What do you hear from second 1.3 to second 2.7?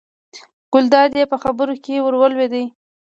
په خبرو کې ور ولوېد.